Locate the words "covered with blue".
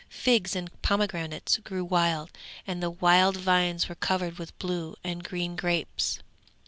3.93-4.95